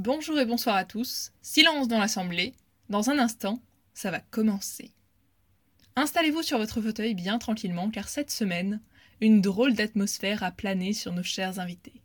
[0.00, 1.32] Bonjour et bonsoir à tous.
[1.42, 2.54] Silence dans l'assemblée.
[2.88, 3.60] Dans un instant,
[3.94, 4.92] ça va commencer.
[5.96, 8.80] Installez-vous sur votre fauteuil bien tranquillement car cette semaine,
[9.20, 12.00] une drôle d'atmosphère a plané sur nos chers invités.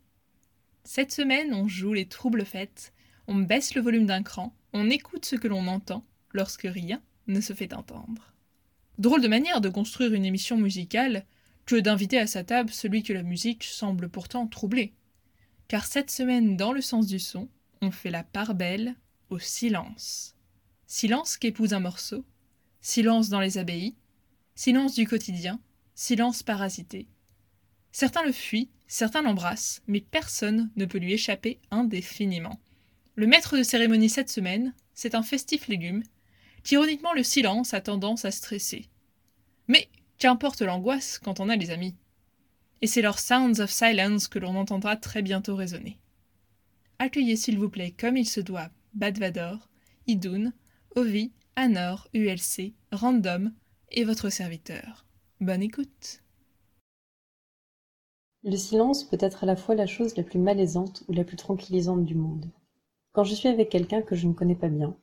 [0.82, 2.92] Cette semaine, on joue les troubles fêtes,
[3.28, 7.40] on baisse le volume d'un cran, on écoute ce que l'on entend lorsque rien ne
[7.40, 8.34] se fait entendre.
[8.98, 11.24] Drôle de manière de construire une émission musicale
[11.64, 14.94] que d'inviter à sa table celui que la musique semble pourtant troubler.
[15.68, 17.48] Car cette semaine, dans le sens du son,
[17.84, 18.96] on fait la part belle
[19.30, 20.34] au silence.
[20.86, 22.24] Silence qu'épouse un morceau,
[22.80, 23.94] silence dans les abbayes,
[24.54, 25.60] silence du quotidien,
[25.94, 27.06] silence parasité.
[27.92, 32.58] Certains le fuient, certains l'embrassent, mais personne ne peut lui échapper indéfiniment.
[33.14, 36.02] Le maître de cérémonie cette semaine, c'est un festif légume,
[36.62, 38.88] qu'ironiquement le silence a tendance à stresser.
[39.68, 39.88] Mais
[40.18, 41.94] qu'importe l'angoisse quand on a les amis.
[42.80, 45.98] Et c'est leur Sounds of Silence que l'on entendra très bientôt résonner.
[46.98, 49.68] Accueillez s'il vous plaît comme il se doit Badvador,
[50.06, 50.52] Idun,
[50.96, 53.52] Ovi, Anor, ULC, Random
[53.90, 55.04] et votre serviteur.
[55.40, 56.22] Bonne écoute.
[58.44, 61.36] Le silence peut être à la fois la chose la plus malaisante ou la plus
[61.36, 62.50] tranquillisante du monde.
[63.12, 64.96] Quand je suis avec quelqu'un que je ne connais pas bien,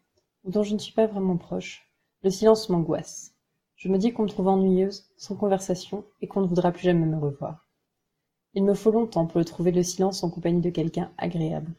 [0.43, 1.91] ou dont je ne suis pas vraiment proche,
[2.23, 3.35] le silence m'angoisse.
[3.75, 7.05] Je me dis qu'on me trouve ennuyeuse, sans conversation, et qu'on ne voudra plus jamais
[7.05, 7.67] me revoir.
[8.53, 11.71] Il me faut longtemps pour le trouver le silence en compagnie de quelqu'un agréable.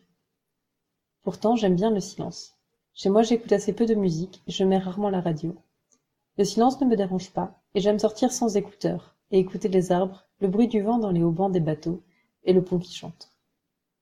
[1.22, 2.54] Pourtant, j'aime bien le silence.
[2.94, 5.54] Chez moi, j'écoute assez peu de musique et je mets rarement la radio.
[6.38, 10.24] Le silence ne me dérange pas, et j'aime sortir sans écouteurs, et écouter les arbres,
[10.40, 12.02] le bruit du vent dans les haubans des bateaux,
[12.44, 13.30] et le pont qui chante.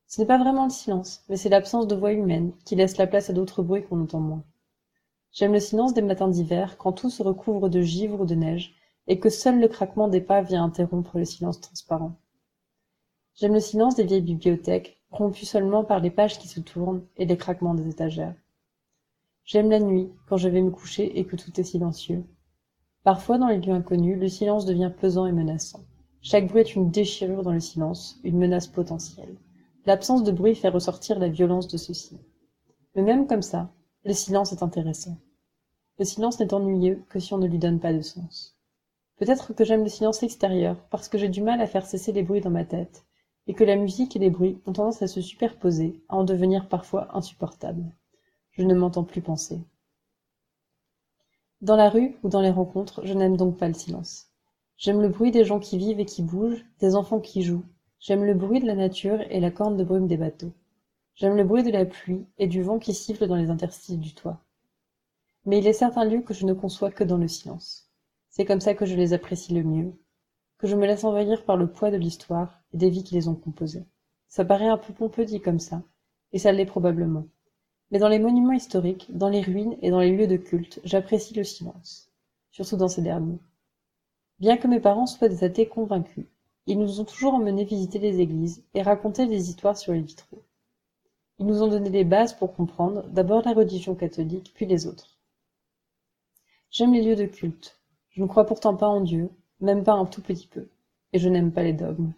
[0.06, 3.08] Ce n'est pas vraiment le silence, mais c'est l'absence de voix humaine qui laisse la
[3.08, 4.44] place à d'autres bruits qu'on entend moins.
[5.32, 8.76] J'aime le silence des matins d'hiver, quand tout se recouvre de givre ou de neige,
[9.08, 12.16] et que seul le craquement des pas vient interrompre le silence transparent.
[13.40, 17.24] J'aime le silence des vieilles bibliothèques, rompu seulement par les pages qui se tournent et
[17.24, 18.34] les craquements des étagères.
[19.44, 22.22] J'aime la nuit, quand je vais me coucher et que tout est silencieux.
[23.02, 25.80] Parfois, dans les lieux inconnus, le silence devient pesant et menaçant.
[26.20, 29.38] Chaque bruit est une déchirure dans le silence, une menace potentielle.
[29.86, 32.18] L'absence de bruit fait ressortir la violence de ceux-ci.
[32.94, 33.72] Mais même comme ça,
[34.04, 35.16] le silence est intéressant.
[35.98, 38.58] Le silence n'est ennuyeux que si on ne lui donne pas de sens.
[39.16, 42.22] Peut-être que j'aime le silence extérieur, parce que j'ai du mal à faire cesser les
[42.22, 43.06] bruits dans ma tête,
[43.50, 46.68] et que la musique et les bruits ont tendance à se superposer, à en devenir
[46.68, 47.92] parfois insupportables.
[48.52, 49.60] Je ne m'entends plus penser.
[51.60, 54.28] Dans la rue ou dans les rencontres, je n'aime donc pas le silence.
[54.76, 57.64] J'aime le bruit des gens qui vivent et qui bougent, des enfants qui jouent.
[57.98, 60.52] J'aime le bruit de la nature et la corne de brume des bateaux.
[61.16, 64.14] J'aime le bruit de la pluie et du vent qui siffle dans les interstices du
[64.14, 64.38] toit.
[65.44, 67.90] Mais il est certains lieux que je ne conçois que dans le silence.
[68.28, 69.92] C'est comme ça que je les apprécie le mieux,
[70.58, 73.34] que je me laisse envahir par le poids de l'histoire des vies qui les ont
[73.34, 73.84] composées.
[74.28, 75.82] Ça paraît un peu pompeux dit comme ça,
[76.32, 77.26] et ça l'est probablement.
[77.90, 81.34] Mais dans les monuments historiques, dans les ruines et dans les lieux de culte, j'apprécie
[81.34, 82.10] le silence,
[82.50, 83.40] surtout dans ces derniers.
[84.38, 86.26] Bien que mes parents soient des athées convaincus,
[86.66, 90.42] ils nous ont toujours emmenés visiter les églises et raconter des histoires sur les vitraux.
[91.38, 95.18] Ils nous ont donné les bases pour comprendre d'abord la religion catholique, puis les autres.
[96.70, 97.80] J'aime les lieux de culte.
[98.10, 100.68] Je ne crois pourtant pas en Dieu, même pas un tout petit peu,
[101.12, 102.12] et je n'aime pas les dogmes.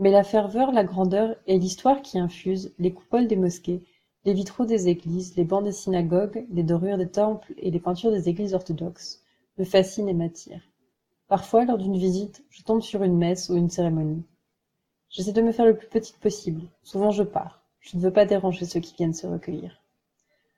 [0.00, 3.82] Mais la ferveur, la grandeur et l'histoire qui infusent les coupoles des mosquées,
[4.24, 8.10] les vitraux des églises, les bancs des synagogues, les dorures des temples et les peintures
[8.10, 9.22] des églises orthodoxes
[9.58, 10.66] me fascinent et m'attirent.
[11.28, 14.24] Parfois, lors d'une visite, je tombe sur une messe ou une cérémonie.
[15.10, 16.62] J'essaie de me faire le plus petite possible.
[16.82, 17.62] Souvent je pars.
[17.80, 19.82] Je ne veux pas déranger ceux qui viennent se recueillir.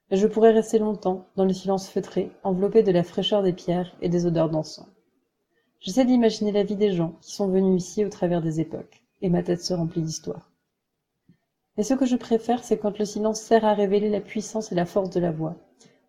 [0.09, 3.97] Mais je pourrais rester longtemps, dans le silence feutré, enveloppé de la fraîcheur des pierres
[4.03, 4.87] et des odeurs d'encens.
[5.81, 9.31] J'essaie d'imaginer la vie des gens qui sont venus ici au travers des époques, et
[9.31, 10.51] ma tête se remplit d'histoires.
[11.77, 14.75] Mais ce que je préfère, c'est quand le silence sert à révéler la puissance et
[14.75, 15.57] la force de la voix.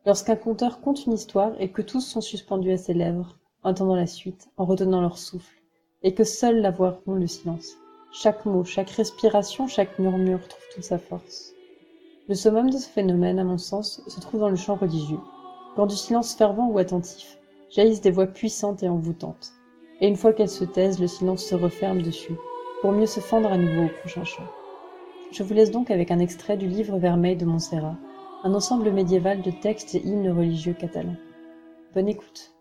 [0.06, 3.96] Lorsqu'un conteur conte une histoire et que tous sont suspendus à ses lèvres, en attendant
[3.96, 5.62] la suite, en retenant leur souffle,
[6.02, 7.78] et que seule la voix rompt le silence.
[8.12, 11.53] Chaque mot, chaque respiration, chaque murmure trouve toute sa force.
[12.28, 15.20] Le summum de ce phénomène, à mon sens, se trouve dans le chant religieux,
[15.76, 17.40] quand du silence fervent ou attentif
[17.70, 19.53] jaillissent des voix puissantes et envoûtantes
[20.03, 22.35] et une fois qu'elles se taisent, le silence se referme dessus,
[22.84, 24.44] pour mieux se fendre à nouveau au prochain chant.
[25.32, 27.96] Je vous laisse donc avec un extrait du livre Vermeil de Montserrat,
[28.44, 31.16] un ensemble médiéval de textes et hymnes religieux catalans.
[31.96, 32.53] Bonne écoute.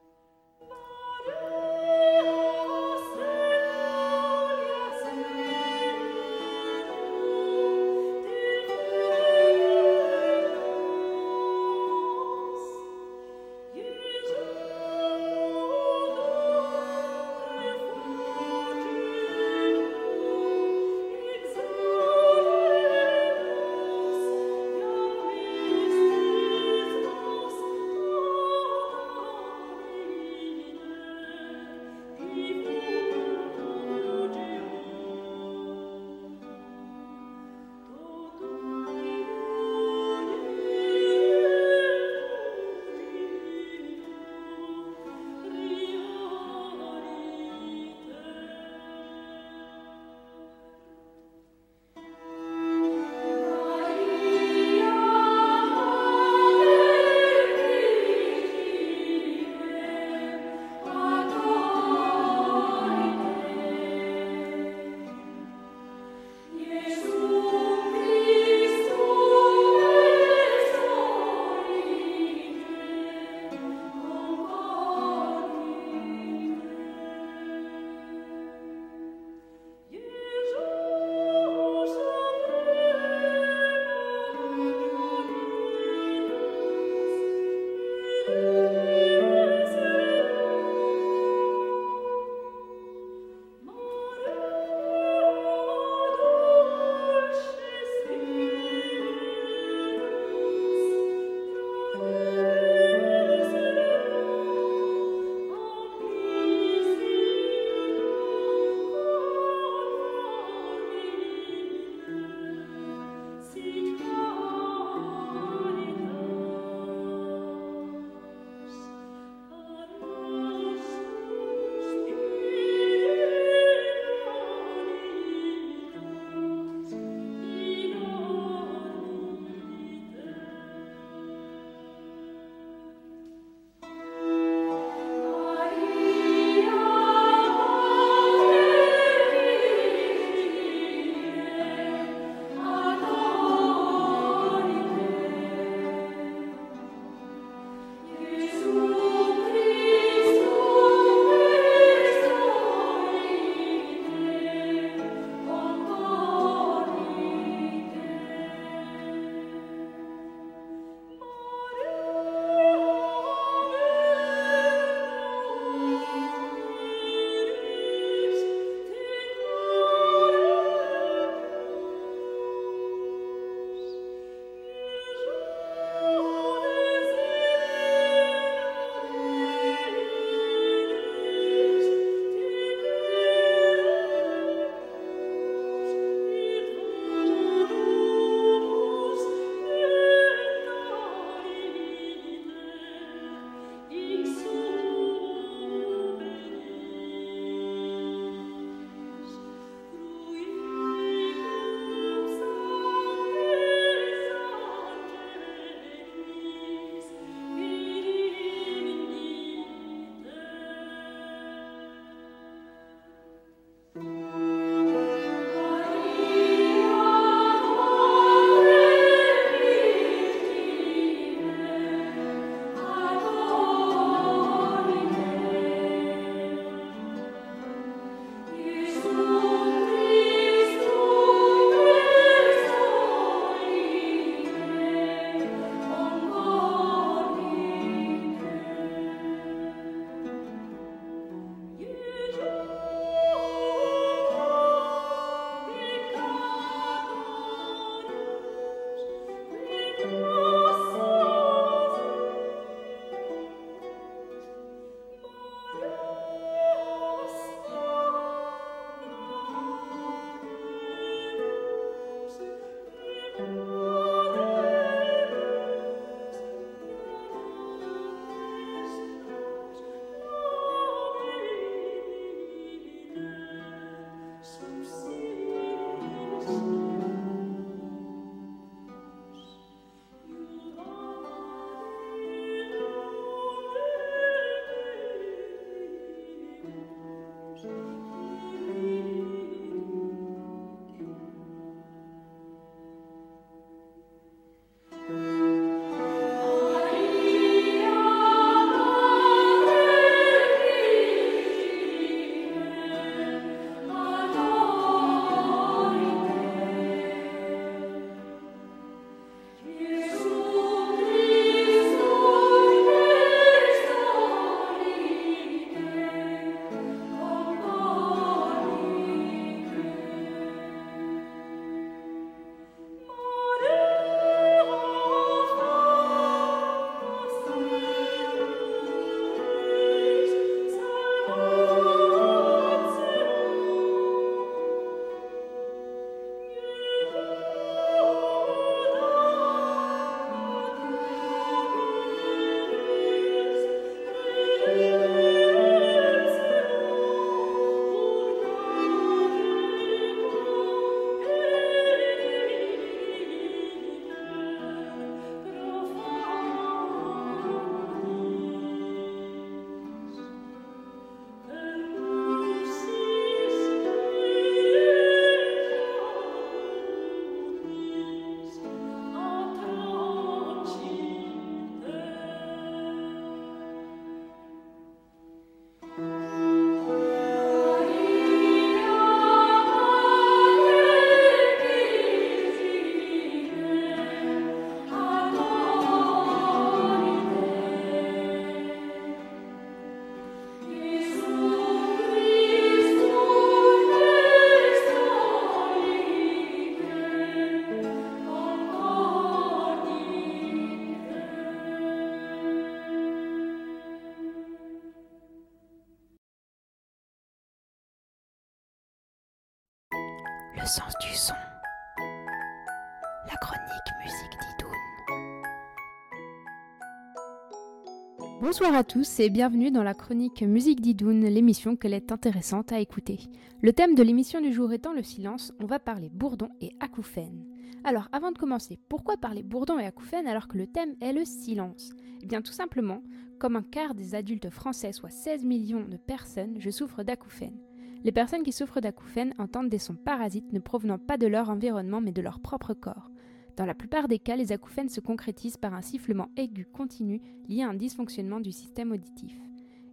[418.62, 422.78] Bonsoir à tous et bienvenue dans la chronique Musique d'Idoun, l'émission qu'elle est intéressante à
[422.78, 423.19] écouter.
[423.61, 427.45] Le thème de l'émission du jour étant le silence, on va parler bourdon et acouphènes.
[427.83, 431.25] Alors avant de commencer, pourquoi parler bourdon et acouphènes alors que le thème est le
[431.25, 431.90] silence?
[432.23, 433.02] Eh bien tout simplement,
[433.40, 437.59] comme un quart des adultes français, soit 16 millions de personnes, je souffre d'acouphènes.
[438.04, 442.00] Les personnes qui souffrent d'acouphènes entendent des sons parasites ne provenant pas de leur environnement
[442.00, 443.11] mais de leur propre corps.
[443.56, 447.62] Dans la plupart des cas, les acouphènes se concrétisent par un sifflement aigu continu lié
[447.62, 449.38] à un dysfonctionnement du système auditif.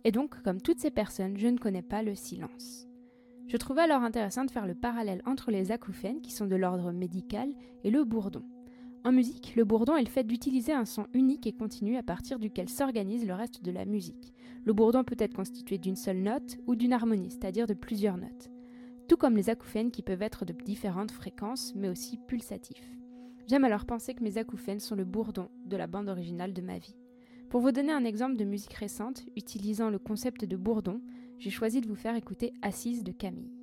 [0.05, 2.87] Et donc, comme toutes ces personnes, je ne connais pas le silence.
[3.47, 6.91] Je trouve alors intéressant de faire le parallèle entre les acouphènes, qui sont de l'ordre
[6.91, 7.49] médical,
[7.83, 8.43] et le bourdon.
[9.03, 12.37] En musique, le bourdon est le fait d'utiliser un son unique et continu à partir
[12.37, 14.33] duquel s'organise le reste de la musique.
[14.65, 18.49] Le bourdon peut être constitué d'une seule note ou d'une harmonie, c'est-à-dire de plusieurs notes.
[19.07, 22.98] Tout comme les acouphènes qui peuvent être de différentes fréquences, mais aussi pulsatifs.
[23.49, 26.77] J'aime alors penser que mes acouphènes sont le bourdon de la bande originale de ma
[26.77, 26.95] vie.
[27.49, 31.01] Pour vous donner un exemple de musique récente, utilisant le concept de bourdon,
[31.39, 33.58] j'ai choisi de vous faire écouter Assise de Camille.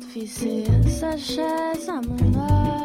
[0.00, 2.81] Fille, à sa chaise à mon âge.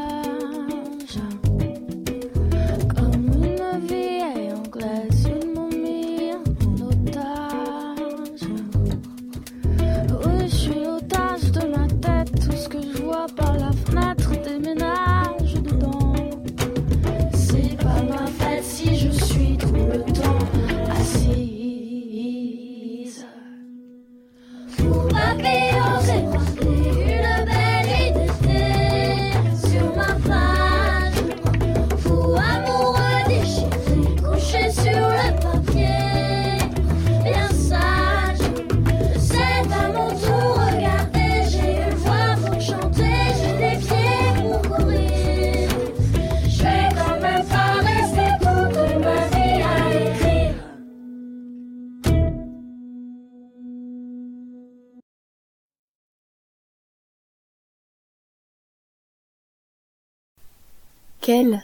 [61.28, 61.62] Quel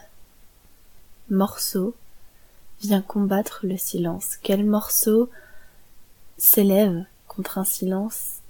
[1.29, 1.95] morceau
[2.81, 4.35] vient combattre le silence?
[4.43, 5.29] Quel morceau
[6.37, 8.41] s'élève contre un silence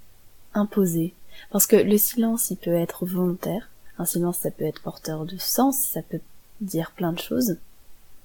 [0.54, 1.14] imposé?
[1.52, 3.70] Parce que le silence, il peut être volontaire.
[3.96, 6.18] Un silence, ça peut être porteur de sens, ça peut
[6.60, 7.58] dire plein de choses.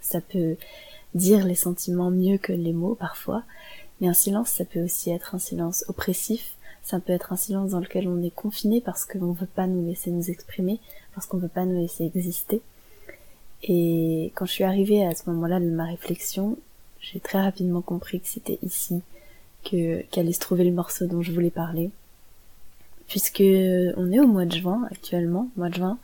[0.02, 0.58] Ça peut
[1.14, 3.44] dire les sentiments mieux que les mots parfois.
[4.02, 6.56] Mais un silence, ça peut aussi être un silence oppressif.
[6.82, 9.68] Ça peut être un silence dans lequel on est confiné parce qu'on ne veut pas
[9.68, 10.80] nous laisser nous exprimer,
[11.14, 12.64] parce qu'on ne veut pas nous laisser exister.
[13.64, 16.58] Et quand je suis arrivée à ce moment-là de ma réflexion,
[17.02, 19.02] j'ai très rapidement compris que c'était ici
[19.64, 21.90] que qu'allait se trouver le morceau dont je voulais parler.
[23.08, 25.98] Puisque on est au mois de juin actuellement, mois de juin,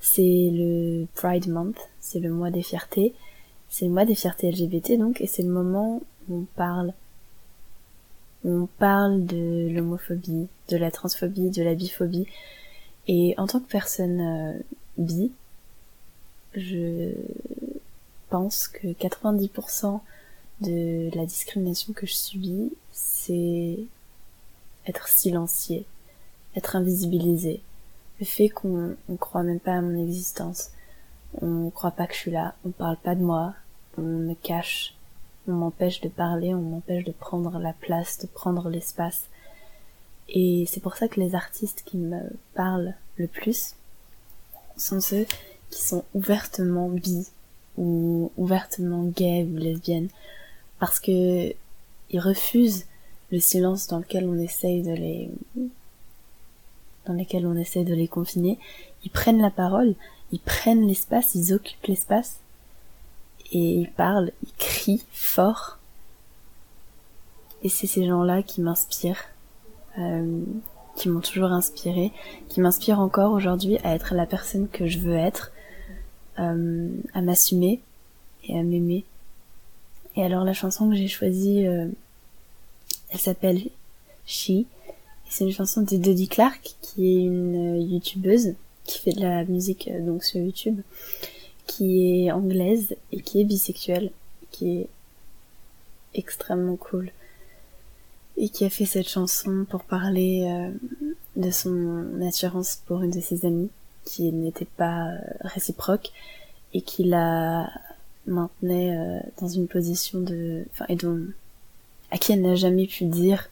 [0.00, 3.14] c'est le Pride Month, c'est le mois des fiertés,
[3.68, 6.94] c'est le mois des fiertés LGBT donc, et c'est le moment où on parle,
[8.44, 12.26] on parle de l'homophobie, de la transphobie, de la biphobie,
[13.06, 14.58] et en tant que personne euh,
[14.96, 15.30] bi,
[16.54, 17.12] je
[18.28, 20.00] pense que 90%
[20.60, 23.78] de la discrimination que je subis, c'est
[24.86, 25.86] être silencié,
[26.56, 27.60] être invisibilisé.
[28.20, 30.70] Le fait qu'on ne croit même pas à mon existence,
[31.40, 33.54] on croit pas que je suis là, on parle pas de moi,
[33.96, 34.94] on me cache
[35.48, 39.26] on m'empêche de parler, on m'empêche de prendre la place, de prendre l'espace.
[40.28, 42.20] Et c'est pour ça que les artistes qui me
[42.54, 43.74] parlent le plus
[44.76, 45.26] sont ceux
[45.70, 47.26] qui sont ouvertement bi
[47.76, 50.08] ou ouvertement gays ou lesbiennes
[50.78, 51.52] parce que
[52.10, 52.86] ils refusent
[53.30, 55.30] le silence dans lequel on essaye de les
[57.06, 58.58] dans lequel on essaye de les confiner,
[59.04, 59.94] ils prennent la parole,
[60.32, 62.40] ils prennent l'espace, ils occupent l'espace
[63.52, 65.78] et ils parlent, ils crient fort.
[67.62, 69.24] Et c'est ces gens-là qui m'inspirent,
[69.98, 70.42] euh,
[70.96, 72.12] qui m'ont toujours inspiré,
[72.48, 75.52] qui m'inspirent encore aujourd'hui à être la personne que je veux être,
[76.38, 77.80] euh, à m'assumer
[78.44, 79.04] et à m'aimer.
[80.16, 81.88] Et alors la chanson que j'ai choisie, euh,
[83.10, 83.62] elle s'appelle
[84.26, 84.64] She.
[85.28, 89.88] C'est une chanson de Dodie Clark, qui est une youtubeuse qui fait de la musique
[90.04, 90.80] donc sur YouTube
[91.70, 94.10] qui est anglaise et qui est bisexuelle,
[94.50, 94.88] qui est
[96.14, 97.12] extrêmement cool
[98.36, 100.70] et qui a fait cette chanson pour parler euh,
[101.36, 103.70] de son attirance pour une de ses amies
[104.04, 106.10] qui n'était pas euh, réciproque
[106.72, 107.70] et qui la
[108.26, 111.20] maintenait euh, dans une position de enfin et dont
[112.10, 113.50] à qui elle n'a jamais pu dire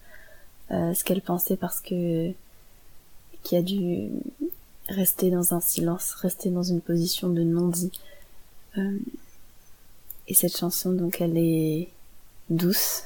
[0.71, 2.31] ce qu'elle pensait parce que
[3.43, 4.11] qui a dû
[4.89, 7.93] rester dans un silence, rester dans une position de non-dit.
[8.77, 8.99] Euh,
[10.27, 11.89] et cette chanson, donc, elle est
[12.51, 13.05] douce,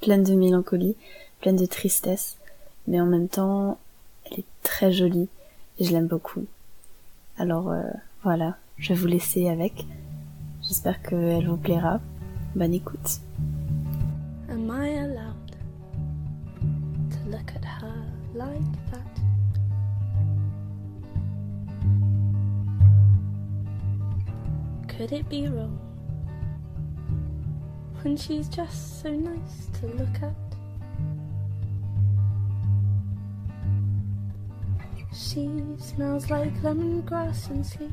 [0.00, 0.96] pleine de mélancolie,
[1.40, 2.36] pleine de tristesse,
[2.86, 3.78] mais en même temps,
[4.24, 5.28] elle est très jolie
[5.78, 6.46] et je l'aime beaucoup.
[7.38, 7.82] Alors euh,
[8.22, 9.86] voilà, je vais vous laisser avec.
[10.62, 12.00] J'espère qu'elle vous plaira.
[12.54, 13.20] Bonne écoute.
[14.48, 15.56] Am I allowed
[17.10, 17.92] to look at her
[18.34, 19.02] like that?
[24.88, 25.78] Could it be wrong
[28.02, 30.45] when she's just so nice to look at?
[35.18, 35.48] She
[35.78, 37.90] smells like lemongrass and sleep.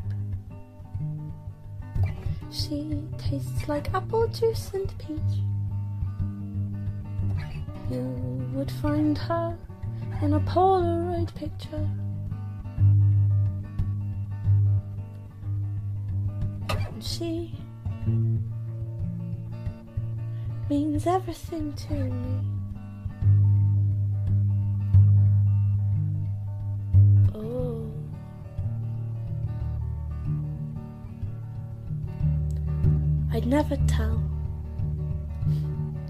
[2.52, 5.40] She tastes like apple juice and peach.
[7.90, 8.02] You
[8.54, 9.58] would find her
[10.22, 11.88] in a Polaroid picture.
[16.70, 17.56] And she
[20.70, 22.53] means everything to me.
[33.44, 34.24] I'd never tell.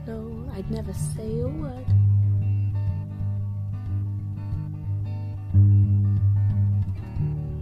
[0.06, 1.88] No, I'd never say a word.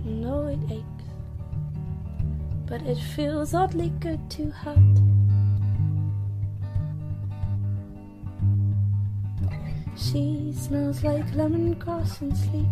[0.03, 0.86] No, it aches
[2.65, 4.77] but it feels oddly good to hurt.
[9.95, 12.67] She smells like lemongrass and sleep.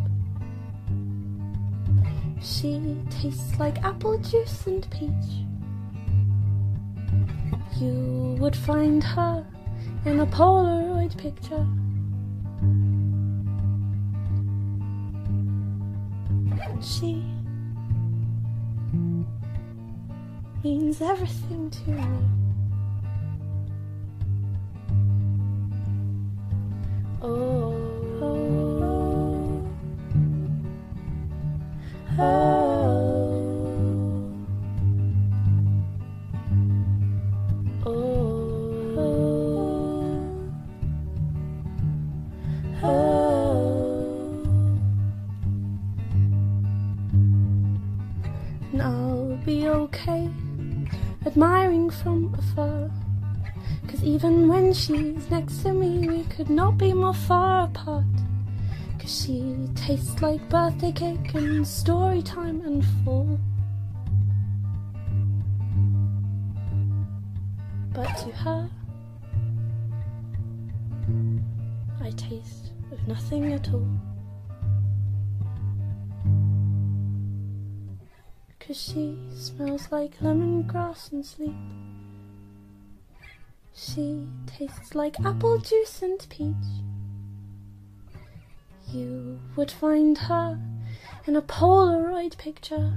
[2.43, 5.48] She tastes like apple juice and peach.
[7.77, 9.45] You would find her
[10.05, 11.65] in a Polaroid picture.
[16.81, 17.23] she
[20.63, 22.48] means everything to me.
[55.27, 58.05] Next to me, we could not be more far apart.
[58.99, 63.39] Cause she tastes like birthday cake and story time and full.
[67.93, 68.69] But to her,
[72.01, 73.87] I taste of nothing at all.
[78.59, 81.55] Cause she smells like lemongrass and sleep.
[83.73, 86.55] She tastes like apple juice and peach.
[88.91, 90.59] You would find her
[91.25, 92.91] in a Polaroid picture.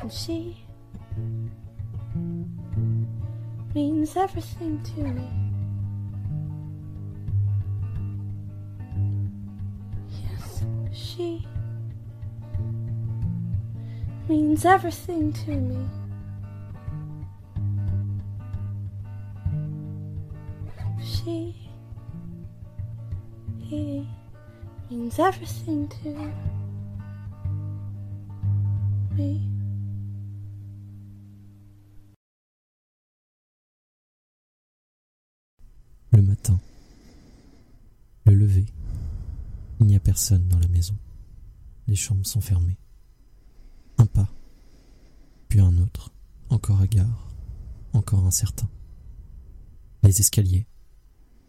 [0.00, 0.64] And she
[3.74, 5.28] means everything to me.
[10.22, 11.46] Yes, she
[14.28, 15.76] means everything to me.
[21.00, 21.54] She,
[23.60, 24.06] he
[24.90, 26.08] means everything to
[29.14, 29.40] me.
[36.12, 36.58] Le matin.
[38.24, 38.66] Le lever.
[39.80, 40.96] Il n'y a personne dans la maison.
[41.86, 42.78] Les chambres sont fermées.
[45.48, 46.12] Puis un autre.
[46.50, 47.34] Encore hagard.
[47.92, 48.68] Encore incertain.
[50.02, 50.66] Les escaliers.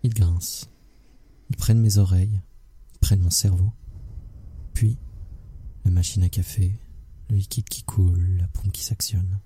[0.03, 0.67] Ils grincent.
[1.49, 2.41] Ils prennent mes oreilles.
[2.93, 3.71] Ils prennent mon cerveau.
[4.73, 4.97] Puis,
[5.85, 6.79] la machine à café,
[7.29, 9.39] le liquide qui coule, la pompe qui s'actionne,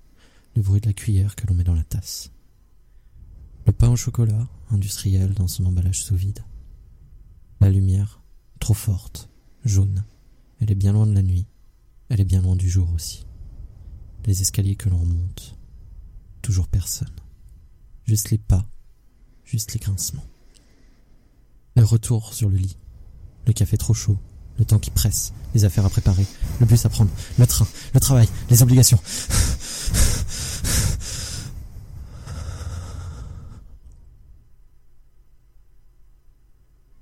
[0.54, 2.30] le bruit de la cuillère que l'on met dans la tasse.
[3.66, 6.40] Le pain au chocolat, industriel dans son emballage sous vide.
[7.60, 8.22] La lumière,
[8.58, 9.28] trop forte,
[9.64, 10.04] jaune.
[10.60, 11.46] Elle est bien loin de la nuit.
[12.08, 13.24] Elle est bien loin du jour aussi.
[14.24, 15.56] Les escaliers que l'on remonte.
[16.42, 17.14] Toujours personne.
[18.04, 18.66] Juste les pas.
[19.44, 20.24] Juste les grincements.
[21.76, 22.76] Le retour sur le lit.
[23.46, 24.18] Le café trop chaud.
[24.58, 25.32] Le temps qui presse.
[25.54, 26.26] Les affaires à préparer.
[26.60, 27.10] Le bus à prendre.
[27.38, 27.66] Le train.
[27.94, 28.28] Le travail.
[28.50, 29.00] Les obligations.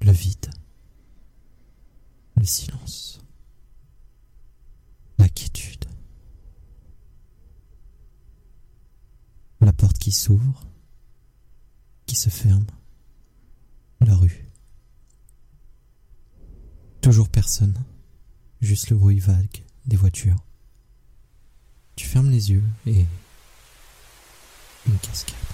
[0.03, 0.51] Le vide.
[2.37, 3.21] Le silence.
[5.19, 5.85] La quiétude.
[9.61, 10.67] La porte qui s'ouvre,
[12.05, 12.67] qui se ferme.
[14.01, 14.45] La rue.
[17.01, 17.79] Toujours personne.
[18.61, 20.45] Juste le bruit vague des voitures.
[21.95, 23.07] Tu fermes les yeux et...
[24.89, 25.50] Une cascade.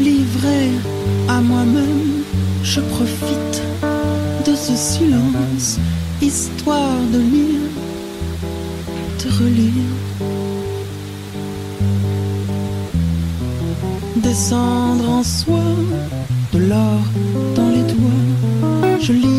[0.00, 0.70] Livré
[1.28, 2.22] à moi-même,
[2.62, 3.62] je profite
[4.46, 5.78] de ce silence,
[6.20, 7.70] histoire de lire,
[9.22, 9.92] de relire.
[14.16, 15.64] Descendre en soi,
[16.52, 17.02] de l'or
[17.54, 19.35] dans les doigts, je lis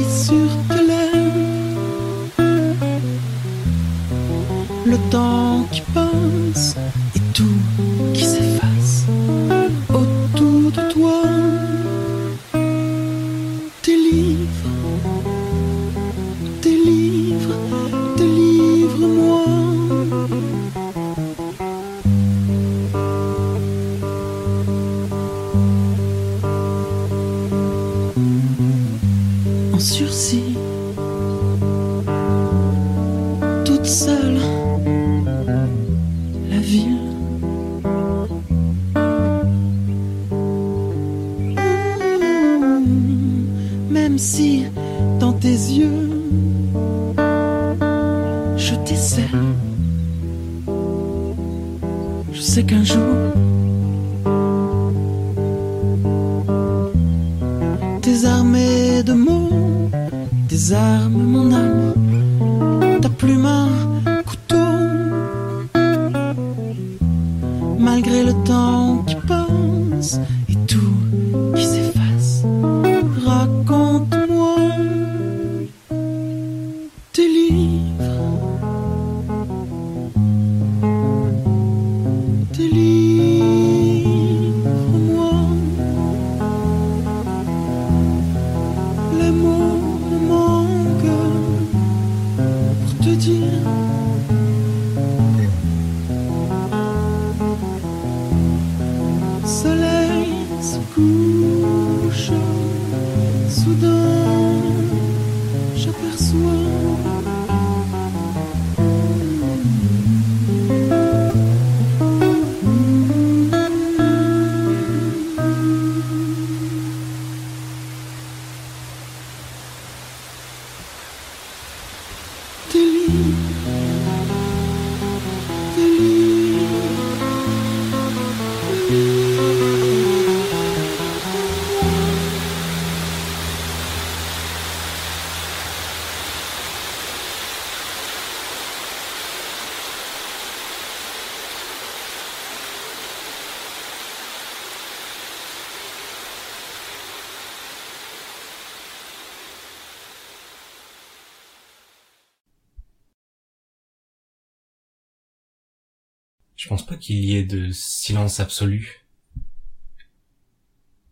[157.08, 159.08] qu'il y ait de silence absolu.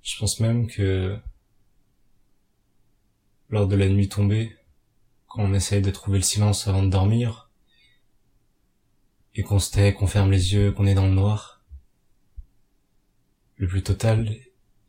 [0.01, 1.17] Je pense même que
[3.47, 4.58] lors de la nuit tombée,
[5.27, 7.49] quand on essaye de trouver le silence avant de dormir,
[9.36, 11.63] et qu'on se tait, qu'on ferme les yeux, qu'on est dans le noir,
[13.55, 14.36] le plus total,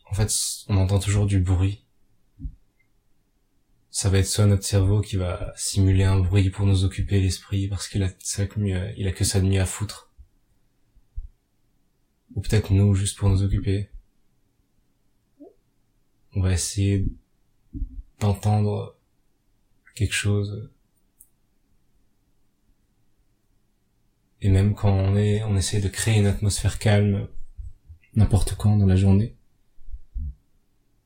[0.06, 0.32] en fait,
[0.66, 1.84] on entend toujours du bruit.
[3.90, 7.68] Ça va être soit notre cerveau qui va simuler un bruit pour nous occuper l'esprit
[7.68, 10.10] parce qu'il a, que ça de à foutre.
[12.34, 13.88] Ou peut-être nous, juste pour nous occuper.
[16.34, 17.06] On va essayer
[18.20, 18.96] d'entendre
[19.94, 20.70] quelque chose.
[24.42, 27.28] Et même quand on est, on essaie de créer une atmosphère calme,
[28.14, 29.34] n'importe quand dans la journée.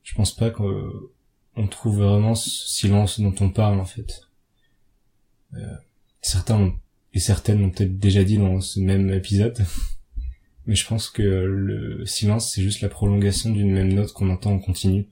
[0.03, 4.27] Je pense pas qu'on trouve vraiment ce silence dont on parle, en fait.
[5.53, 5.75] Euh,
[6.21, 6.73] certains
[7.13, 9.65] et certaines l'ont peut-être déjà dit dans ce même épisode.
[10.67, 14.51] Mais je pense que le silence, c'est juste la prolongation d'une même note qu'on entend
[14.51, 15.07] en continu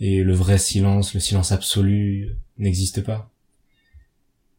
[0.00, 3.30] et le vrai silence, le silence absolu n'existe pas.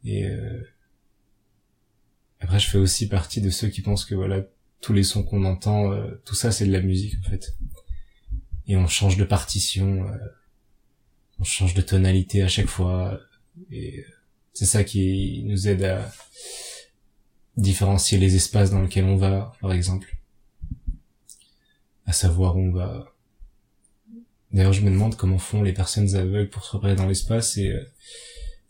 [0.04, 0.62] Et euh,
[2.40, 4.42] après, je fais aussi partie de ceux qui pensent que voilà,
[4.82, 7.56] tous les sons qu'on entend, euh, tout ça, c'est de la musique en fait.
[8.68, 10.18] Et on change de partition, euh,
[11.40, 13.20] on change de tonalité à chaque fois,
[13.72, 14.06] et
[14.54, 16.12] c'est ça qui nous aide à
[17.58, 20.16] différencier les espaces dans lesquels on va, par exemple,
[22.06, 23.14] à savoir où on va
[24.52, 27.70] D'ailleurs, je me demande comment font les personnes aveugles pour se repérer dans l'espace et,
[27.70, 27.86] euh,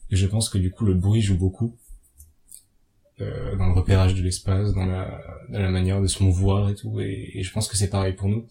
[0.09, 1.77] je pense que du coup le bruit joue beaucoup
[3.21, 6.75] euh, dans le repérage de l'espace, dans la, dans la manière de se mouvoir et
[6.75, 6.99] tout.
[6.99, 8.47] Et, je pense que c'est pareil pour nous.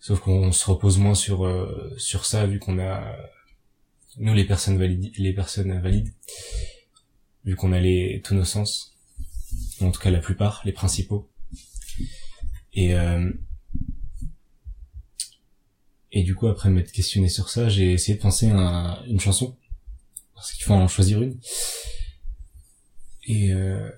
[0.00, 3.16] Sauf qu'on se repose moins sur euh, sur ça vu qu'on a
[4.18, 6.12] nous les personnes valides, les personnes valides,
[7.44, 8.93] vu qu'on a les tous nos sens,
[9.80, 11.30] en tout cas la plupart, les principaux.
[12.72, 13.30] Et euh,
[16.16, 19.56] et du coup, après m'être questionné sur ça, j'ai essayé de penser à une chanson.
[20.34, 21.40] Parce qu'il faut en choisir une.
[23.24, 23.90] Et euh,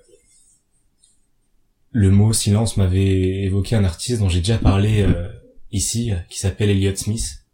[1.91, 5.29] le mot silence m'avait évoqué un artiste dont j'ai déjà parlé euh,
[5.73, 7.45] ici, qui s'appelle Elliott Smith.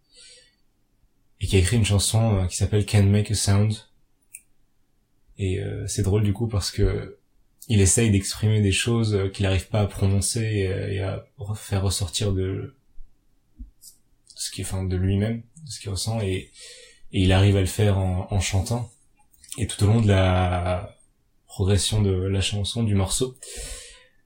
[1.41, 3.75] Et qui a écrit une chanson euh, qui s'appelle Can't Make a Sound.
[5.39, 7.19] Et c'est drôle du coup parce que
[7.69, 12.75] il essaye d'exprimer des choses qu'il n'arrive pas à prononcer et, à faire ressortir de
[14.35, 16.51] ce qui enfin de lui-même ce qu'il ressent et,
[17.15, 18.91] il arrive à le faire en, chantant.
[19.59, 20.97] Et tout au long de la
[21.47, 23.37] progression de la chanson du morceau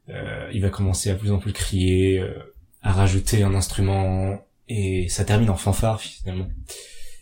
[0.08, 5.08] euh, il va commencer à plus en plus crier euh, à rajouter un instrument et
[5.08, 6.48] ça termine en fanfare finalement.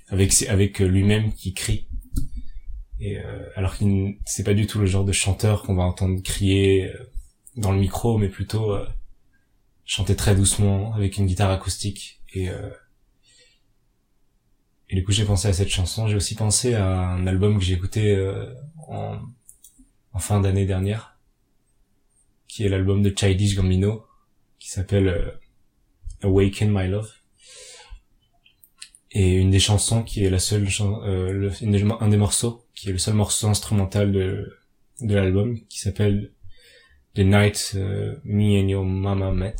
[0.09, 1.87] Avec lui-même qui crie
[3.05, 6.23] et euh, alors qu'il c'est pas du tout le genre de chanteur qu'on va entendre
[6.23, 7.12] crier euh,
[7.57, 8.87] dans le micro mais plutôt euh,
[9.85, 12.51] chanter très doucement avec une guitare acoustique et
[14.95, 16.09] et du coup, j'ai pensé à cette chanson.
[16.09, 18.55] J'ai aussi pensé à un album que j'ai écouté euh,
[18.87, 19.19] en,
[20.19, 21.19] fin d'année dernière,
[22.47, 24.07] qui est l'album de Childish Gambino,
[24.59, 25.31] qui s'appelle euh,
[26.23, 27.11] Awaken My Love.
[29.11, 31.51] Et une des chansons qui est la seule euh,
[32.01, 34.59] un des morceaux qui est le seul morceau instrumental de
[35.01, 36.33] de l'album qui s'appelle
[37.15, 39.57] The Night euh, Me and Your Mama Met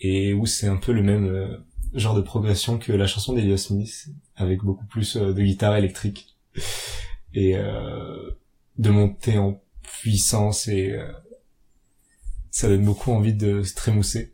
[0.00, 1.62] et où c'est un peu le même
[1.94, 6.36] genre de progression que la chanson d'Elias Smith, avec beaucoup plus euh, de guitare électrique
[7.34, 8.30] et euh,
[8.78, 11.12] de monter en puissance et euh,
[12.50, 14.32] ça donne beaucoup envie de se trémousser.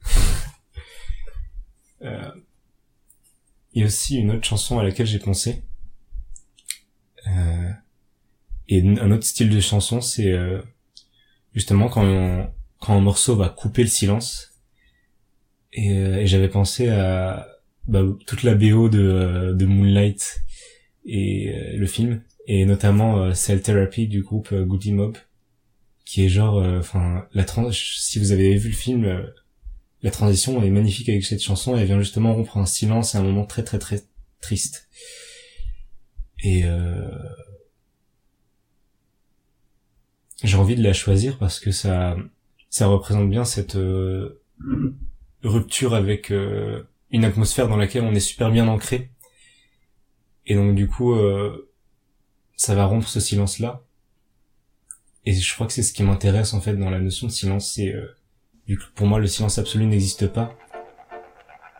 [2.02, 2.30] euh,
[3.72, 5.62] il y a aussi une autre chanson à laquelle j'ai pensé.
[8.70, 10.34] Euh, et un autre style de chanson, c'est
[11.54, 12.50] justement quand,
[12.80, 14.48] quand un morceau va couper le silence.
[15.76, 17.46] Euh, et, j'avais pensé à
[17.86, 20.42] bah, toute la BO de, de Moonlight
[21.04, 22.22] et euh, le film.
[22.46, 25.16] Et notamment euh, Cell Therapy du groupe Goody Mob
[26.04, 29.30] qui est genre enfin la trans si vous avez vu le film
[30.00, 31.76] la transition est magnifique avec cette chanson.
[31.76, 34.00] Elle vient justement rompre un silence à un moment très très très
[34.40, 34.88] triste.
[36.42, 36.64] Et
[40.42, 42.16] j'ai envie de la choisir parce que ça
[42.70, 43.76] ça représente bien cette
[45.42, 49.10] rupture avec euh, une atmosphère dans laquelle on est super bien ancré.
[50.46, 51.70] Et donc du coup, euh,
[52.56, 53.82] ça va rompre ce silence-là.
[55.24, 57.72] Et je crois que c'est ce qui m'intéresse en fait dans la notion de silence,
[57.72, 58.16] c'est euh,
[58.66, 60.56] vu que pour moi le silence absolu n'existe pas.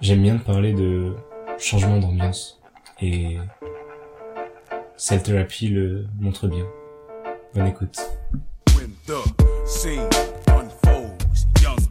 [0.01, 1.15] J'aime bien parler de
[1.59, 2.61] changement d'ambiance
[3.01, 3.39] et
[4.97, 6.67] Cell Therapy le montre bien.
[7.55, 7.99] Bonne écoute.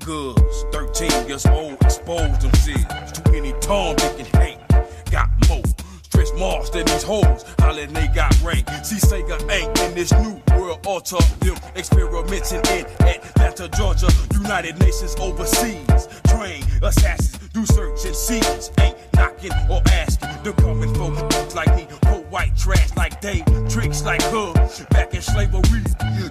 [0.08, 0.64] Goods.
[0.72, 4.58] 13 years old, exposed themselves to any tongue they can hate.
[5.12, 5.64] Got more
[6.02, 7.44] stretch marks than these hoes.
[7.60, 8.70] Hollin' they got rank.
[8.84, 15.16] See Sega ain't in this new world alter them experimenting in Atlanta, Georgia, United Nations
[15.20, 16.08] overseas.
[16.28, 18.72] Train assassins, do search and seize.
[18.80, 20.30] Ain't knocking or asking.
[20.44, 22.07] They're coming for folks like me.
[22.38, 24.54] White trash like they, tricks like her.
[24.92, 25.82] Back in slavery,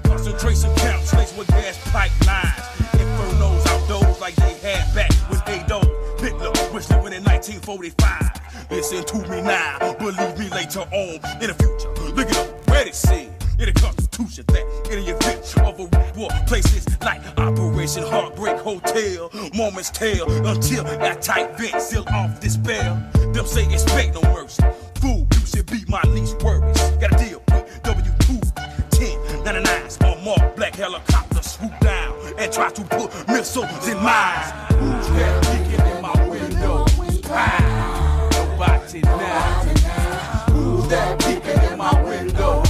[0.05, 2.63] concentration camps, slaves with gas pipelines.
[2.95, 5.91] Infernos outdoors like they had back when they don't.
[6.21, 8.71] Hitler was living in 1945.
[8.71, 11.91] Listen to me now, believe me later on in the future.
[12.15, 16.17] Look at up, where it said in the Constitution that in the event of a
[16.17, 22.95] war, places like Operation Heartbreak Hotel, moments tell until that tight vent seal off despair.
[23.33, 24.63] Them say expect no mercy.
[25.07, 26.77] Fool, you should be my least worries.
[27.01, 29.09] Got a deal with W2 10
[29.45, 34.51] 99s on mark black helicopter, swoop down and try to put missiles in mines.
[34.75, 36.87] Who's that peeking in my window?
[38.33, 39.63] Nobody now.
[40.51, 42.65] Who's that peeking in my window?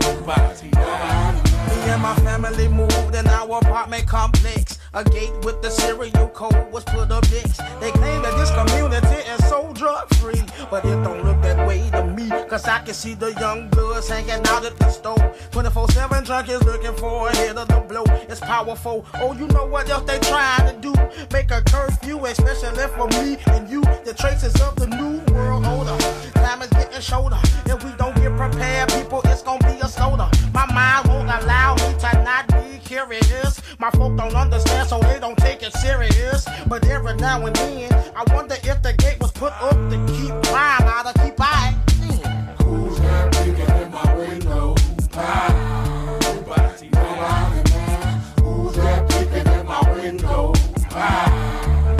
[0.00, 1.42] Nobody now.
[1.68, 4.80] Me and my family moved in our apartment complex.
[4.94, 7.58] A gate with the serial code was put up next.
[7.78, 9.17] They claim that this community
[9.78, 12.28] drug free, but it don't look that way to me.
[12.48, 15.32] Cause I can see the young bloods hanging out at the store.
[15.52, 18.02] 24 7 junkies looking for a hit of the blow.
[18.28, 19.06] It's powerful.
[19.14, 20.92] Oh, you know what else they trying to do?
[21.32, 23.82] Make a curfew, especially for me and you.
[24.04, 25.96] The traces of the new world order.
[26.34, 27.38] Time is getting shorter.
[27.66, 30.28] If we don't get prepared, people, it's gonna be a slaughter.
[30.52, 33.62] My mind won't allow me to not be curious.
[33.78, 36.48] My folk don't understand, so they don't take it serious.
[36.66, 38.97] But every now and then, I wonder if the
[39.38, 41.72] put up to keep crime out of keep eye.
[42.58, 44.74] Who's that peeking in my window?
[45.14, 48.42] Ah, nobody now.
[48.42, 50.52] Who's that peeking in my window?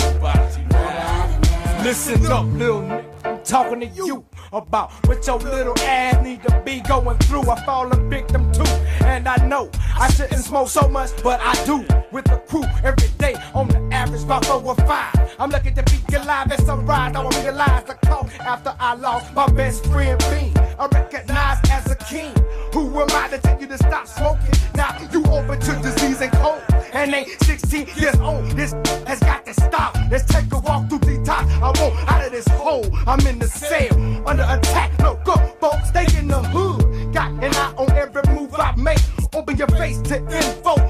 [0.03, 1.83] Nobody now.
[1.85, 3.05] Listen up, little nigga.
[3.25, 7.49] I'm talking to you about what your little ass need to be going through.
[7.49, 8.65] I fall a victim too,
[9.05, 11.87] and I know I shouldn't smoke so much, but I do.
[12.11, 15.28] With the crew every day, on the average about four or five.
[15.41, 17.15] I'm lucky to be alive at sunrise.
[17.15, 20.53] I will realize the call after I lost my best friend Bean.
[20.77, 22.35] I recognize as a king.
[22.73, 24.55] Who am I to tell you to stop smoking?
[24.75, 26.61] Now you open to disease and cold.
[26.93, 28.47] And ain't 16 years old.
[28.57, 28.73] This
[29.07, 29.97] has got to stop.
[30.11, 31.47] Let's take a walk through the top.
[31.63, 32.87] I want out of this hole.
[33.07, 34.99] I'm in the cell under attack.
[34.99, 37.15] No good folks, stay in the hood.
[37.15, 38.99] Got an eye on every move I make.
[39.33, 40.88] Open your face to info.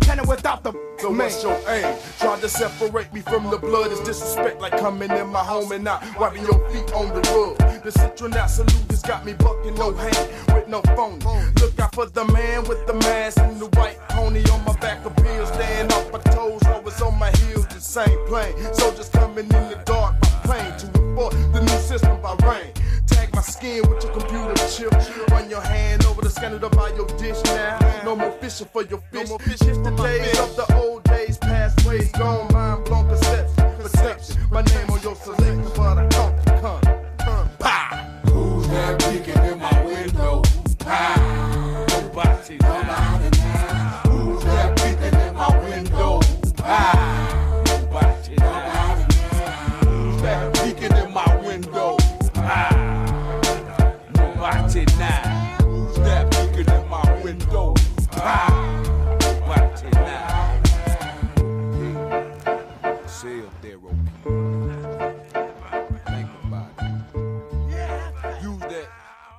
[0.00, 0.18] Plan.
[0.18, 1.96] Reach the planet without the So what's your aim?
[2.18, 5.84] Try to separate me from the blood is disrespect like coming in my home and
[5.84, 7.82] not wiping your feet on the rug.
[7.82, 11.20] The citronat salute has got me bucking no hand with no phone.
[11.60, 15.04] Look out for the man with the mask and the white pony on my back
[15.04, 18.54] of pills, staying off my toes, always on my heels, the same plane.
[18.74, 22.72] Soldiers coming in the dark plane to report the new system by rain.
[23.06, 24.92] Tag my skin with your computer chip.
[25.30, 27.78] Run your hand over the scanner to buy your dish now.
[28.04, 29.28] No more fishing for your fish.
[29.28, 33.76] Shift the days of the old days, past ways gone, mind blown perception.
[33.82, 34.36] Perception.
[34.50, 36.80] My name on your selection, but I come come.
[37.18, 37.48] Come.
[37.58, 38.20] Pow.
[38.26, 40.42] Who's that peeking in my window?
[40.78, 41.86] Pow.
[41.90, 42.56] Nobody.
[42.58, 43.25] Nobody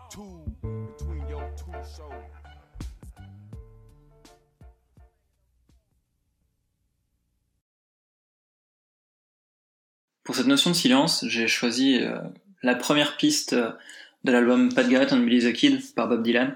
[0.09, 0.45] Pour
[10.35, 12.19] cette notion de silence, j'ai choisi euh,
[12.63, 13.71] la première piste euh,
[14.23, 16.55] de l'album Pat Garrett and Billy the Kid par Bob Dylan.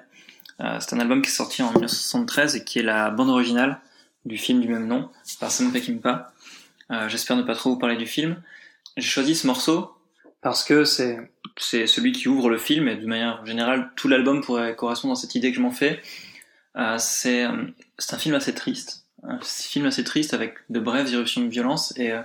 [0.61, 3.81] Euh, c'est un album qui est sorti en 1973 et qui est la bande originale
[4.23, 6.33] du film du même nom par Sam Peckinpah.
[7.07, 8.41] J'espère ne pas trop vous parler du film.
[8.97, 9.95] J'ai choisi ce morceau
[10.41, 14.41] parce que c'est c'est celui qui ouvre le film et de manière générale tout l'album
[14.41, 16.01] pourrait correspondre à cette idée que je m'en fais.
[16.77, 17.65] Euh, c'est euh,
[17.97, 21.93] c'est un film assez triste, un film assez triste avec de brèves irruptions de violence
[21.97, 22.21] et euh,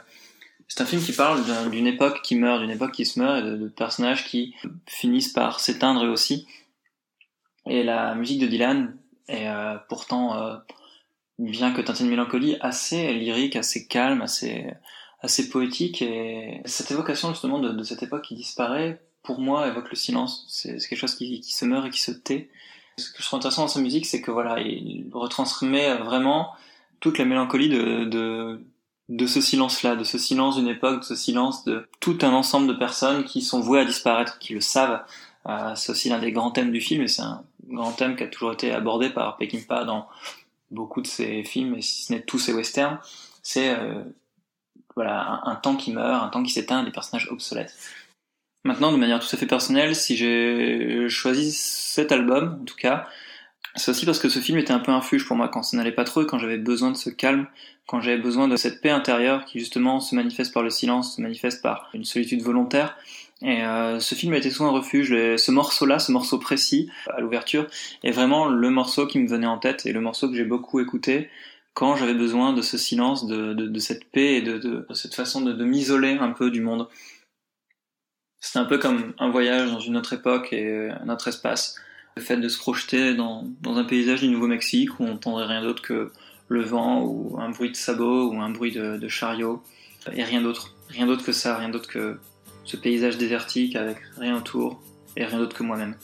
[0.69, 3.39] c'est un film qui parle d'un- d'une époque qui meurt, d'une époque qui se meurt
[3.39, 4.55] et de, personnages qui
[4.87, 6.47] finissent par s'éteindre eux aussi.
[7.67, 8.97] Et la musique de Dylan
[9.29, 9.49] est
[9.89, 10.61] pourtant,
[11.39, 14.67] bien que teintée de mélancolie, assez lyrique, assez calme, assez,
[15.21, 16.03] assez poétique.
[16.03, 20.47] Et cette évocation justement de cette époque qui disparaît, pour moi, évoque le silence.
[20.49, 22.49] C'est quelque chose qui, se meurt et qui se tait.
[22.97, 26.55] Ce que je trouve intéressant dans sa musique, c'est que voilà, il retransmet vraiment
[27.01, 31.89] toute la mélancolie de, ce silence-là, de ce silence d'une époque, de ce silence de
[32.01, 35.03] tout un ensemble de personnes qui sont vouées à disparaître, qui le savent.
[35.49, 38.23] Euh, c'est aussi l'un des grands thèmes du film, et c'est un grand thème qui
[38.23, 40.09] a toujours été abordé par Peckinpah dans
[40.71, 42.99] beaucoup de ses films, et si ce n'est tous ses westerns.
[43.43, 44.03] C'est euh,
[44.95, 47.77] voilà un, temps qui meurt, un temps qui s'éteint, des personnages obsolètes.
[48.67, 53.07] Maintenant, de manière tout à fait personnelle, si j'ai choisi cet album, en tout cas,
[53.77, 55.77] c'est aussi parce que ce film était un peu un refuge pour moi quand ça
[55.77, 57.47] n'allait pas trop et quand j'avais besoin de ce calme,
[57.87, 61.21] quand j'avais besoin de cette paix intérieure qui justement se manifeste par le silence, se
[61.21, 62.97] manifeste par une solitude volontaire.
[63.41, 65.11] Et euh, ce film a été souvent un refuge.
[65.11, 67.69] Ce morceau-là, ce morceau précis à l'ouverture,
[68.03, 70.81] est vraiment le morceau qui me venait en tête et le morceau que j'ai beaucoup
[70.81, 71.31] écouté
[71.73, 76.17] quand j'avais besoin de ce silence, de, cette paix et de cette façon de, m'isoler
[76.19, 76.89] un peu du monde.
[78.47, 81.75] C'était un peu comme un voyage dans une autre époque et un autre espace.
[82.17, 85.83] Le fait de se projeter dans, un paysage du Nouveau-Mexique où on n'entendrait rien d'autre
[85.83, 86.13] que
[86.47, 89.65] le vent ou un bruit de sabot ou un bruit de, de chariot
[90.15, 90.77] et rien d'autre.
[90.91, 92.21] Rien d'autre que ça, rien d'autre que
[92.63, 94.81] ce paysage désertique avec rien autour
[95.17, 95.97] et rien d'autre que moi-même.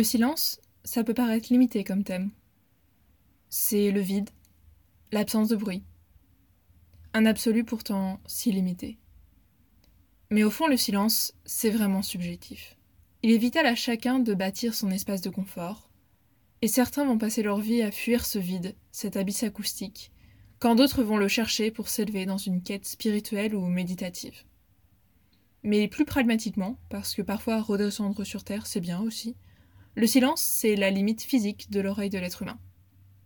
[0.00, 2.30] Le silence, ça peut paraître limité comme thème.
[3.50, 4.30] C'est le vide,
[5.12, 5.82] l'absence de bruit.
[7.12, 8.96] Un absolu pourtant si limité.
[10.30, 12.78] Mais au fond, le silence, c'est vraiment subjectif.
[13.22, 15.90] Il est vital à chacun de bâtir son espace de confort,
[16.62, 20.12] et certains vont passer leur vie à fuir ce vide, cet abysse acoustique,
[20.60, 24.44] quand d'autres vont le chercher pour s'élever dans une quête spirituelle ou méditative.
[25.62, 29.36] Mais plus pragmatiquement, parce que parfois redescendre sur Terre, c'est bien aussi,
[29.96, 32.58] le silence, c'est la limite physique de l'oreille de l'être humain.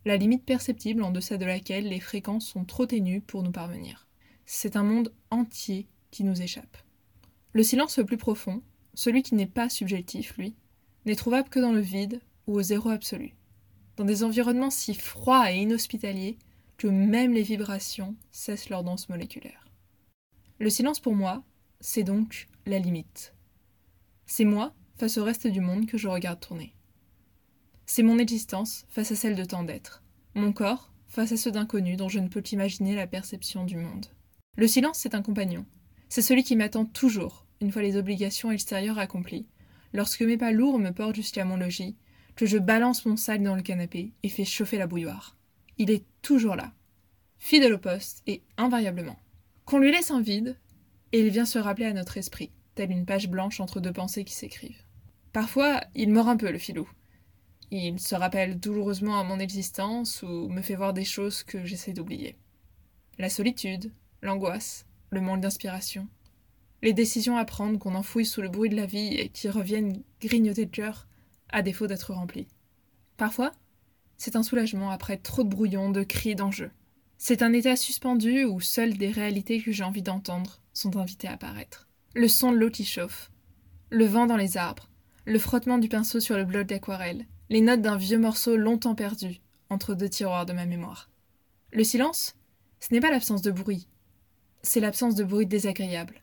[0.03, 4.07] La limite perceptible en deçà de laquelle les fréquences sont trop ténues pour nous parvenir.
[4.45, 6.77] C'est un monde entier qui nous échappe.
[7.53, 8.61] Le silence le plus profond,
[8.93, 10.55] celui qui n'est pas subjectif, lui,
[11.05, 13.33] n'est trouvable que dans le vide ou au zéro absolu.
[13.97, 16.37] Dans des environnements si froids et inhospitaliers
[16.77, 19.65] que même les vibrations cessent leur danse moléculaire.
[20.59, 21.43] Le silence pour moi,
[21.79, 23.33] c'est donc la limite.
[24.25, 26.73] C'est moi face au reste du monde que je regarde tourner.
[27.85, 31.97] C'est mon existence face à celle de tant d'êtres, mon corps face à ceux d'inconnus
[31.97, 34.07] dont je ne peux qu'imaginer la perception du monde.
[34.57, 35.65] Le silence, c'est un compagnon.
[36.09, 39.47] C'est celui qui m'attend toujours, une fois les obligations extérieures accomplies,
[39.93, 41.95] lorsque mes pas lourds me portent jusqu'à mon logis,
[42.35, 45.37] que je balance mon sac dans le canapé et fais chauffer la bouilloire.
[45.77, 46.73] Il est toujours là,
[47.39, 49.17] fidèle au poste et invariablement.
[49.65, 50.57] Qu'on lui laisse un vide,
[51.11, 54.25] et il vient se rappeler à notre esprit, telle une page blanche entre deux pensées
[54.25, 54.84] qui s'écrivent.
[55.35, 56.89] Parfois, il mord un peu le filou.
[57.69, 61.91] Il se rappelle douloureusement à mon existence ou me fait voir des choses que j'essaie
[61.91, 62.37] d'oublier.
[63.17, 66.07] La solitude, l'angoisse, le manque d'inspiration,
[66.81, 70.01] les décisions à prendre qu'on enfouit sous le bruit de la vie et qui reviennent
[70.21, 71.05] grignoter le cœur,
[71.49, 72.47] à défaut d'être remplies.
[73.17, 73.51] Parfois,
[74.15, 76.71] c'est un soulagement après trop de brouillons, de cris d'enjeux.
[77.17, 81.33] C'est un état suspendu où seules des réalités que j'ai envie d'entendre sont invitées à
[81.33, 81.89] apparaître.
[82.13, 83.31] Le son de l'eau qui chauffe,
[83.89, 84.87] le vent dans les arbres,
[85.25, 89.41] le frottement du pinceau sur le bloc d'aquarelle, les notes d'un vieux morceau longtemps perdu
[89.69, 91.09] entre deux tiroirs de ma mémoire.
[91.71, 92.35] Le silence,
[92.79, 93.87] ce n'est pas l'absence de bruit,
[94.61, 96.21] c'est l'absence de bruit désagréable.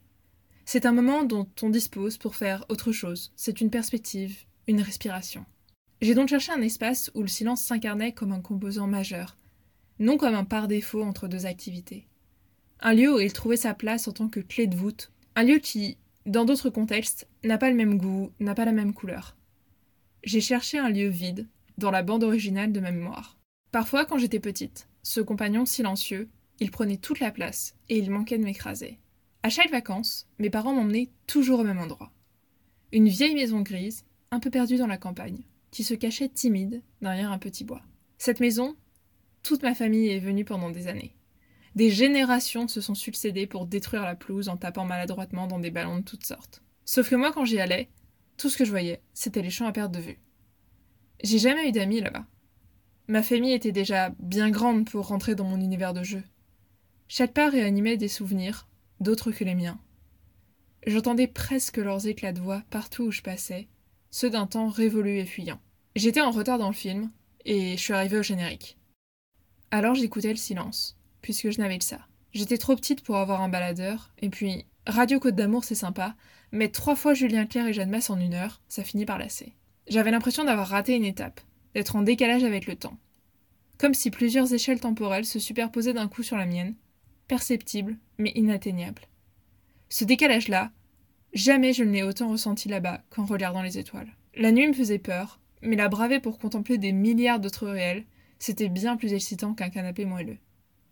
[0.64, 5.44] C'est un moment dont on dispose pour faire autre chose, c'est une perspective, une respiration.
[6.00, 9.36] J'ai donc cherché un espace où le silence s'incarnait comme un composant majeur,
[9.98, 12.06] non comme un par défaut entre deux activités.
[12.80, 15.58] Un lieu où il trouvait sa place en tant que clé de voûte, un lieu
[15.58, 15.96] qui,
[16.26, 19.36] dans d'autres contextes, n'a pas le même goût, n'a pas la même couleur.
[20.22, 21.48] J'ai cherché un lieu vide,
[21.78, 23.38] dans la bande originale de ma mémoire.
[23.72, 26.28] Parfois, quand j'étais petite, ce compagnon silencieux,
[26.60, 28.98] il prenait toute la place, et il manquait de m'écraser.
[29.42, 32.12] À chaque vacances, mes parents m'emmenaient toujours au même endroit.
[32.92, 35.42] Une vieille maison grise, un peu perdue dans la campagne,
[35.72, 37.82] qui se cachait timide derrière un petit bois.
[38.18, 38.76] Cette maison,
[39.42, 41.16] toute ma famille est venue pendant des années.
[41.74, 45.98] Des générations se sont succédées pour détruire la pelouse en tapant maladroitement dans des ballons
[45.98, 46.62] de toutes sortes.
[46.84, 47.88] Sauf que moi, quand j'y allais,
[48.36, 50.20] tout ce que je voyais, c'était les champs à perte de vue.
[51.22, 52.26] J'ai jamais eu d'amis là-bas.
[53.08, 56.22] Ma famille était déjà bien grande pour rentrer dans mon univers de jeu.
[57.08, 58.68] Chaque part réanimait des souvenirs,
[59.00, 59.78] d'autres que les miens.
[60.86, 63.68] J'entendais presque leurs éclats de voix partout où je passais,
[64.10, 65.60] ceux d'un temps révolu et fuyant.
[65.94, 67.10] J'étais en retard dans le film,
[67.44, 68.78] et je suis arrivée au générique.
[69.70, 72.00] Alors j'écoutais le silence, puisque je n'avais que ça.
[72.34, 76.14] J'étais trop petite pour avoir un baladeur, et puis Radio Côte d'Amour c'est sympa,
[76.50, 79.54] mais trois fois Julien Clerc et Jeanne Masse en une heure, ça finit par lasser.
[79.88, 81.40] J'avais l'impression d'avoir raté une étape,
[81.74, 82.98] d'être en décalage avec le temps.
[83.78, 86.74] Comme si plusieurs échelles temporelles se superposaient d'un coup sur la mienne,
[87.28, 89.02] perceptible mais inatteignable.
[89.88, 90.70] Ce décalage-là,
[91.34, 94.12] jamais je ne l'ai autant ressenti là-bas qu'en regardant les étoiles.
[94.34, 98.04] La nuit me faisait peur, mais la braver pour contempler des milliards d'autres réels,
[98.38, 100.38] c'était bien plus excitant qu'un canapé moelleux.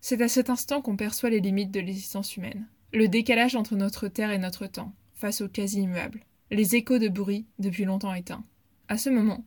[0.01, 2.67] C'est à cet instant qu'on perçoit les limites de l'existence humaine.
[2.93, 6.25] Le décalage entre notre terre et notre temps, face au quasi immuable.
[6.51, 8.45] Les échos de bruit depuis longtemps éteints.
[8.89, 9.45] À ce moment,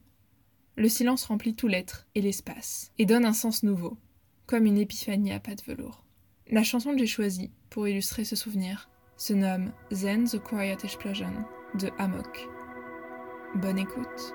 [0.75, 3.97] le silence remplit tout l'être et l'espace, et donne un sens nouveau,
[4.45, 6.05] comme une épiphanie à pas de velours.
[6.49, 11.33] La chanson que j'ai choisie pour illustrer ce souvenir se nomme Zen the Quiet Explosion
[11.79, 12.47] de Amok.
[13.55, 14.33] Bonne écoute.